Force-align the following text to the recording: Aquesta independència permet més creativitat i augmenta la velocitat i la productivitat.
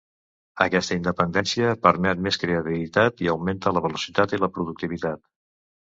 Aquesta 0.63 0.95
independència 0.99 1.75
permet 1.83 2.23
més 2.29 2.39
creativitat 2.45 3.21
i 3.27 3.29
augmenta 3.35 3.75
la 3.79 3.85
velocitat 3.89 4.35
i 4.39 4.45
la 4.45 4.51
productivitat. 4.57 5.23